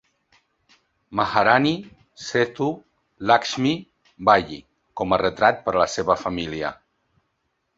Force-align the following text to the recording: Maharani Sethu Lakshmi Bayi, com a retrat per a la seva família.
Maharani 1.17 1.73
Sethu 2.27 2.69
Lakshmi 3.33 3.73
Bayi, 4.31 4.59
com 5.03 5.15
a 5.15 5.21
retrat 5.25 5.63
per 5.69 5.75
a 5.77 5.81
la 5.83 5.89
seva 5.99 6.17
família. 6.25 6.75